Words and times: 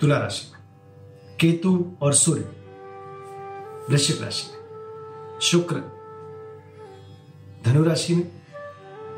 तुला 0.00 0.18
राशि 0.18 0.52
में 0.52 0.62
केतु 1.40 1.92
और 2.02 2.14
सूर्य, 2.14 2.40
वृश्चिक 3.90 4.22
राशि 4.22 4.52
में, 4.52 4.60
शुक्र, 5.40 5.76
धनु 7.64 7.84
राशि 7.84 8.14
में, 8.14 8.32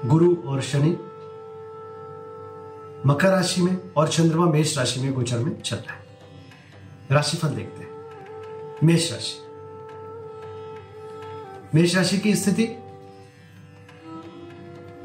गुरु 0.04 0.36
और 0.46 0.60
शनि, 0.60 0.90
मकर 3.06 3.28
राशि 3.28 3.62
में 3.62 3.92
और 3.96 4.08
चंद्रमा 4.08 4.46
मेष 4.46 4.78
राशि 4.78 5.00
में 5.00 5.14
गोचर 5.14 5.38
में 5.38 5.62
चल 5.62 5.76
रहा 5.76 5.94
है। 5.94 6.06
राशिफल 7.10 7.48
देखते 7.48 7.80
हैं। 7.80 7.90
मेष 8.84 9.12
राशि। 9.12 9.38
मेष 11.74 11.96
राशि 11.96 12.18
की 12.18 12.36
स्थिति, 12.36 12.66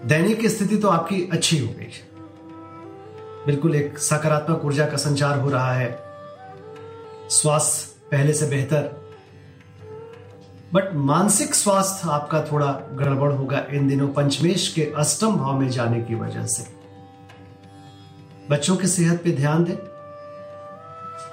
दैनिक 0.06 0.46
स्थिति 0.46 0.78
तो 0.78 0.88
आपकी 0.88 1.30
अच्छी 1.34 1.60
हो 1.60 1.74
गई 1.74 1.92
बिल्कुल 3.48 3.76
एक 3.76 4.00
सकारात्मक 4.00 4.66
ऊर्जा 4.66 4.86
का 4.86 4.98
संचार 4.98 5.40
हो 5.40 5.50
रहा 5.50 5.74
है। 5.74 6.00
स्वास्थ्य 7.30 8.08
पहले 8.12 8.34
से 8.34 8.48
बेहतर। 8.48 9.14
बट 10.74 10.94
मानसिक 10.94 11.56
स्वास्थ्य 11.56 12.10
आपका 12.12 12.42
थोड़ा 12.42 12.72
गड़बड़ 12.94 13.32
होगा 13.32 13.66
इन 13.70 13.88
दिनों 13.88 14.08
पंचमेश 14.08 14.74
के 14.74 14.94
अष्टम 14.98 15.36
भाव 15.36 15.60
में 15.60 15.70
जाने 15.70 16.02
की 16.02 16.16
वजह 16.16 16.46
से। 16.46 16.68
बच्चों 18.50 18.78
की 18.78 18.88
सेहत 18.88 19.24
पे 19.24 19.32
ध्यान 19.32 19.64
दें 19.64 19.76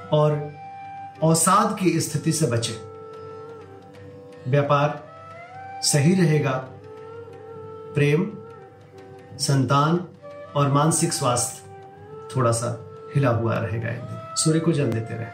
और 0.08 0.32
अवसाद 1.22 1.78
की 1.78 2.00
स्थिति 2.00 2.32
से 2.32 2.46
बचे। 2.46 2.72
व्यापार 4.50 5.04
सही 5.82 6.14
रहेगा। 6.14 6.68
प्रेम, 7.94 8.32
संतान 9.38 10.06
और 10.56 10.68
मानसिक 10.68 11.12
स्वास्थ्य 11.12 11.63
थोड़ा 12.36 12.50
सा 12.50 12.96
हिला 13.14 13.30
हुआ 13.30 13.58
रहेगा 13.58 13.88
एक 13.88 14.00
दिन। 14.00 14.34
सूर्य 14.36 14.60
को 14.60 14.72
जल 14.72 14.92
देते 14.92 15.14
रहे। 15.14 15.26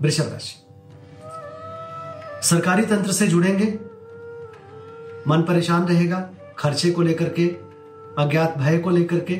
वृषभ 0.00 0.32
राशि। 0.32 0.66
सरकारी 2.48 2.82
तंत्र 2.82 3.12
से 3.12 3.28
जुड़ेंगे। 3.28 3.78
मन 5.28 5.42
परेशान 5.42 5.88
रहेगा, 5.88 6.30
खर्चे 6.58 6.90
को 6.90 7.02
लेकर 7.02 7.28
के, 7.28 7.48
अज्ञात 8.22 8.58
भय 8.58 8.78
को 8.78 8.90
लेकर 8.90 9.20
के। 9.20 9.34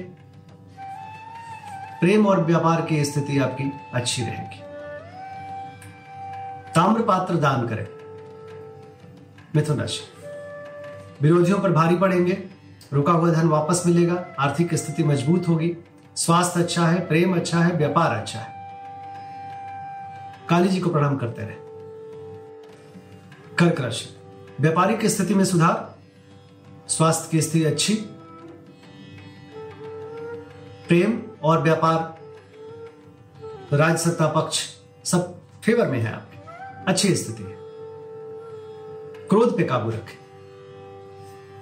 प्रेम 2.00 2.26
और 2.26 2.44
व्यापार 2.44 2.82
की 2.82 3.04
स्थिति 3.04 3.38
आपकी 3.38 3.72
अच्छी 3.94 4.22
रहेगी। 4.22 4.62
ताम्र 6.74 7.02
पात्र 7.02 7.34
दान 7.34 7.68
करें। 7.68 7.86
मिथुन 9.56 9.80
राशि। 9.80 10.00
विरोधियों 11.22 11.58
पर 11.58 11.72
भारी 11.72 11.96
पड़ेंगे। 11.96 12.44
रुका 12.92 13.12
हुआ 13.12 13.32
धन 13.32 13.48
वापस 13.48 13.82
मिलेगा। 13.86 14.26
आर्थिक 14.38 14.74
स्थिति 14.74 15.04
मज़बूत 15.04 15.48
होगी। 15.48 15.76
स्वास्थ्य 16.16 16.60
अच्छा 16.60 16.86
है, 16.86 17.06
प्रेम 17.08 17.36
अच्छा 17.36 17.58
है, 17.58 17.76
व्यापार 17.76 18.16
अच्छा 18.16 18.38
है। 18.38 18.52
काली 20.48 20.68
जी 20.68 20.80
को 20.80 20.90
प्रणाम 20.90 21.16
करते 21.16 21.42
रहे। 21.42 21.56
कर्क 23.56 23.80
राशि, 23.80 24.16
व्यापारिक 24.60 25.06
स्थिति 25.06 25.34
में 25.34 25.44
सुधार, 25.44 25.94
स्वास्थ्य 26.88 27.28
की 27.30 27.42
स्थिति 27.42 27.64
अच्छी, 27.64 27.94
प्रेम 30.88 31.22
और 31.42 31.62
व्यापार 31.62 32.18
राज 33.76 33.98
सत्ता 33.98 34.26
पक्ष, 34.26 34.76
सब 35.04 35.40
फेवर 35.64 35.86
में 35.86 35.98
है 35.98 36.12
आपके। 36.12 36.38
अच्छी 36.92 37.16
स्थिति 37.16 37.42
है। 37.42 37.56
क्रोध 39.28 39.56
पे 39.56 39.62
काबू 39.62 39.90
रखें। 39.90 40.18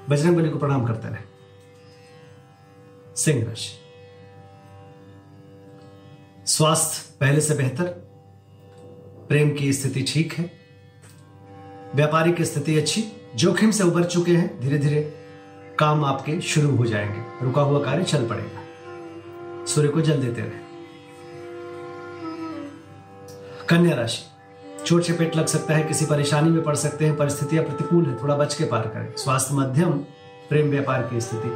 बजरंग 0.08 0.36
बली 0.36 0.50
को 0.50 0.58
प्रणाम 0.58 0.86
करते 0.86 1.08
रहे। 1.08 1.30
सिंह 3.16 3.48
राशि 3.48 3.79
स्वास्थ्य 6.46 7.16
पहले 7.20 7.40
से 7.40 7.54
बेहतर। 7.54 7.84
प्रेम 9.28 9.54
की 9.54 9.72
स्थिति 9.72 10.02
ठीक 10.02 10.32
है। 10.32 10.52
व्यापारिक 11.94 12.42
स्थिति 12.42 12.78
अच्छी। 12.78 13.04
जोखिम 13.36 13.70
से 13.70 13.84
उबर 13.84 14.04
चुके 14.04 14.32
हैं। 14.32 14.60
धीरे 14.60 14.78
धीरे 14.78 15.14
काम 15.78 16.04
आपके 16.04 16.40
शुरू 16.40 16.76
हो 16.76 16.86
जाएँगे। 16.86 17.44
रुका 17.44 17.62
हुआ 17.62 17.84
कार्य 17.84 18.04
चल 18.04 18.26
पड़ेगा। 18.26 18.60
सूर्य 19.64 19.88
को 19.88 20.00
जल 20.00 20.22
देते 20.22 20.40
रहे। 20.42 20.70
कन्या 23.68 23.94
राशि। 23.94 24.26
चोट 24.86 25.02
चपेट 25.02 25.36
लग 25.36 25.46
सकता 25.46 25.74
है, 25.74 25.84
किसी 25.84 26.06
परेशानी 26.06 26.50
में 26.50 26.62
पड़ 26.62 26.74
सकते 26.74 27.06
हैं। 27.06 27.16
परिस्थितियाँ 27.16 27.64
प्रतिकूल 27.64 28.06
है, 28.06 28.22
थोड़ा 28.22 28.36
बच 28.36 28.54
के 28.54 28.64
पार 28.64 28.82
करें। 28.82 29.16
स्वास्थ्य 29.16 29.54
मध्यम, 29.54 29.92
प्रेम 30.48 30.70
व्यापार 30.70 31.02
की 31.02 31.20
स्थिति 31.20 31.48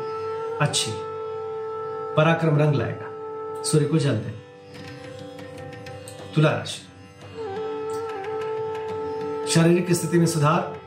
अच्छी। 0.60 0.90
पराक्रम 2.16 2.58
रंग 2.58 2.74
लाएगा। 2.74 3.06
सूर्य 3.62 3.84
को 3.84 3.98
जल 3.98 4.12
दें। 4.12 4.43
तुला 6.34 6.50
राशि 6.50 6.80
शारीरिक 9.50 9.92
स्थिति 9.92 10.18
में 10.18 10.26
सुधार 10.26 10.80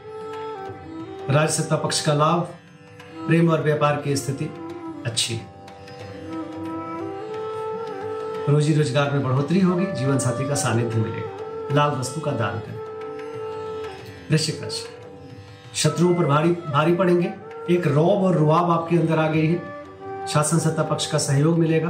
राज 1.29 1.49
सत्ता 1.49 1.75
पक्ष 1.75 2.05
का 2.05 2.13
लाभ, 2.13 2.39
प्रेम 3.27 3.49
और 3.49 3.63
व्यापार 3.63 4.01
की 4.01 4.15
स्थिति 4.15 4.45
अच्छी 5.05 5.33
है। 5.33 5.47
रोजी 8.49 8.73
रोज़गार 8.73 9.11
में 9.11 9.23
बढ़ोतरी 9.23 9.59
होगी, 9.59 9.85
जीवन 9.85 10.17
साथी 10.17 10.47
का 10.49 10.55
सानिध्य 10.55 10.97
मिलेगा। 10.97 11.75
लाल 11.75 11.91
वस्तु 11.91 12.21
का 12.21 12.31
दान 12.31 12.59
करें। 12.59 12.75
वृश्चिक 14.31 14.63
राशि। 14.63 14.85
शत्रुओं 15.75 16.15
पर 16.15 16.25
भारी 16.25 16.49
भारी 16.49 16.95
पड़ेंगे। 16.95 17.33
एक 17.69 17.87
रौब 17.87 18.23
और 18.23 18.35
रुआब 18.35 18.71
आपके 18.71 18.97
अंदर 18.97 19.19
आ 19.19 19.27
गई 19.27 19.47
है। 19.47 20.27
शासन 20.27 20.59
सत्ता 20.59 20.83
पक्ष 20.83 21.05
का 21.05 21.17
सहयोग 21.17 21.57
मिलेगा। 21.59 21.89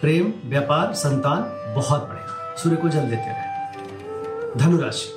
प्रेम, 0.00 0.32
व्यापार, 0.44 0.92
संतान 0.92 1.59
बहुत 1.74 2.08
बढ़ेगा 2.08 2.54
सूर्य 2.56 2.76
को 2.76 2.88
जल 2.88 3.00
देते 3.00 3.30
रहे। 3.30 4.58
धनुराशि। 4.58 5.08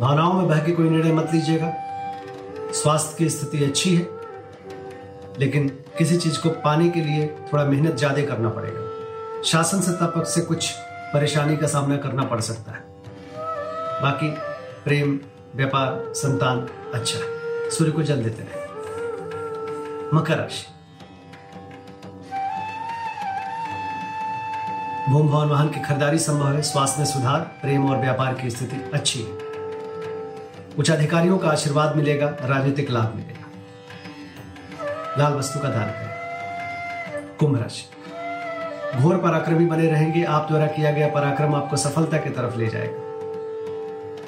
भावनाओं 0.00 0.32
में 0.32 0.48
बह 0.48 0.58
के 0.58 0.72
कोई 0.72 0.88
निर्णय 0.90 1.12
मत 1.12 1.30
लीजिएगा। 1.34 1.72
स्वास्थ्य 2.72 3.16
की 3.18 3.28
स्थिति 3.30 3.64
अच्छी 3.64 3.94
है, 3.96 4.08
लेकिन 5.38 5.68
किसी 5.98 6.16
चीज़ 6.16 6.40
को 6.40 6.50
पाने 6.64 6.88
के 6.88 7.00
लिए 7.00 7.26
थोड़ा 7.52 7.64
मेहनत 7.64 7.96
ज़्यादा 7.96 8.24
करना 8.26 8.48
पड़ेगा। 8.48 9.42
शासन 9.42 9.80
सत्ता 9.80 10.06
पक्ष 10.06 10.34
से 10.34 10.40
कुछ 10.40 10.70
परेशानी 11.14 11.56
का 11.56 11.66
सामना 11.66 11.96
करना 11.96 12.22
पड़ 12.24 12.40
सकता 12.40 12.72
है। 12.72 12.82
बाकी 14.02 14.30
प्रेम, 14.84 15.18
व्यापार, 15.56 16.12
संतान 16.14 16.66
अच्छा। 16.94 17.18
है 17.18 17.70
सूर्य 17.70 17.92
को 17.92 18.02
जल 18.02 18.22
देते 18.22 18.42
रहे। 18.42 18.62
मकर 20.16 20.38
राशि। 20.38 20.73
भूम 25.08 25.28
भवन 25.28 25.48
वाहन 25.48 25.68
की 25.68 25.80
खरीदारी 25.80 26.18
संभव 26.18 26.52
है। 26.52 26.62
स्वास्थ्य 26.62 26.98
में 26.98 27.06
सुधार, 27.06 27.40
प्रेम 27.40 27.90
और 27.90 27.96
व्यापार 27.96 28.34
की 28.34 28.50
स्थिति 28.50 28.90
अच्छी 28.94 29.22
है। 29.22 29.32
उच्च 30.78 30.90
अधिकारियों 30.90 31.38
का 31.38 31.48
आशीर्वाद 31.48 31.96
मिलेगा, 31.96 32.26
राजनीतिक 32.28 32.90
लाभ 32.90 33.14
मिलेगा। 33.14 33.50
लाल 35.18 35.32
वस्तु 35.32 35.58
का 35.58 35.68
दान 35.68 35.84
करें। 35.84 36.14
कुंभ 37.36 37.62
राशि। 37.62 37.84
घोर 39.02 39.16
पराक्रमी 39.16 39.66
बने 39.66 39.86
रहेंगे। 39.90 40.24
आप 40.24 40.48
द्वारा 40.50 40.66
किया 40.66 40.90
गया 40.90 41.08
पराक्रम 41.08 41.54
आपको 41.54 41.76
सफलता 41.76 42.18
की 42.18 42.30
तरफ़ 42.30 42.56
ले 42.56 42.68
जाएगा। 42.68 42.98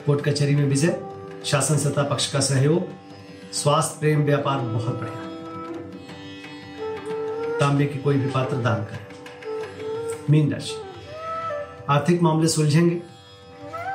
कोर्ट 0.06 0.24
कचहरी 0.24 0.56
में 0.56 0.64
विजय। 0.64 1.00
शासन 1.44 1.76
सत्ता 1.76 2.02
पक्ष 2.02 2.32
का 2.32 2.40
सहयोग। 2.40 2.88
स्वास्थ्य, 3.52 3.96
प्रेम, 4.00 4.22
व्यापार 4.22 4.58
बहुत 4.58 5.00
बढ़िया। 5.00 5.22
तांबे 7.58 7.86
की 7.86 7.98
कोई 7.98 8.16
भी 8.16 8.28
पात्र 8.28 8.56
दान 8.56 8.84
करें। 8.84 9.05
मीन 10.30 10.52
राशि 10.52 10.76
आर्थिक 11.90 12.22
मामले 12.22 12.48
सुलझेंगे। 12.48 13.02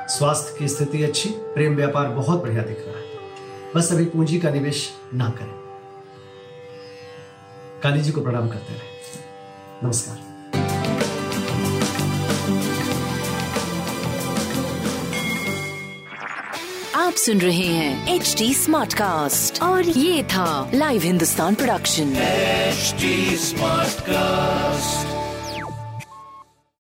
स्वास्थ्य 0.08 0.56
की 0.58 0.68
स्थिति 0.68 1.02
अच्छी 1.04 1.28
प्रेम 1.28 1.76
व्यापार 1.76 2.08
बहुत 2.08 2.42
बढ़िया 2.42 2.62
दिख 2.62 2.84
रहा 2.86 2.96
है। 2.96 3.04
बस 3.76 3.92
अभी 3.92 4.04
पूंजी 4.04 4.38
का 4.38 4.50
निवेश 4.50 4.92
ना 5.14 5.28
करें। 5.30 5.54
काली 7.82 8.00
जी 8.00 8.12
को 8.12 8.20
प्रणाम 8.20 8.48
करते 8.48 8.74
रहे। 8.74 9.86
नमस्कार। 9.86 10.32
आप 16.94 17.12
सुन 17.12 17.38
रहे 17.38 17.66
हैं 17.66 18.14
एच 18.14 18.34
डी 18.38 18.54
स्मार्ट 18.54 18.94
कास्ट 18.94 19.62
और 19.62 19.82
ये 19.84 20.22
था 20.24 20.70
live 20.74 21.02
Hindustan 21.02 21.54
production 21.54 22.16
H 22.16 22.94
smart 23.40 23.88
Smartcast. 23.88 25.21